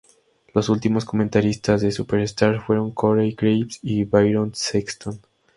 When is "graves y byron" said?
3.35-4.51